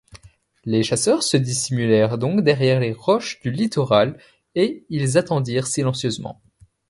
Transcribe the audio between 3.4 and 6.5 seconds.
du littoral, et ils attendirent silencieusement